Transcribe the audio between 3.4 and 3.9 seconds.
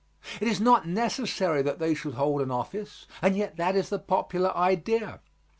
that is